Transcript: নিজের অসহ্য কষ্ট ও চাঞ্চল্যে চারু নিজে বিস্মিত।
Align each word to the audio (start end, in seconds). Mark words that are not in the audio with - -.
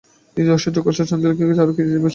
নিজের 0.37 0.53
অসহ্য 0.53 0.77
কষ্ট 0.81 0.99
ও 1.01 1.07
চাঞ্চল্যে 1.09 1.57
চারু 1.57 1.71
নিজে 1.79 1.95
বিস্মিত। 1.95 2.09